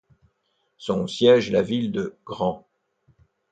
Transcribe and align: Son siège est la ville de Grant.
Son 0.77 1.05
siège 1.05 1.49
est 1.49 1.53
la 1.53 1.61
ville 1.61 1.91
de 1.91 2.17
Grant. 2.25 2.67